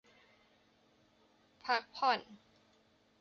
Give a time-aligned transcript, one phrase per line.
[1.65, 2.19] พักผ่อน